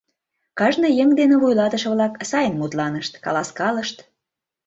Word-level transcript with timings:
Кажне 0.59 0.89
еҥ 1.01 1.09
дене 1.19 1.35
вуйлатыше-влак 1.41 2.13
сайын 2.29 2.55
мутланышт, 2.59 3.13
каласкалышт. 3.25 3.97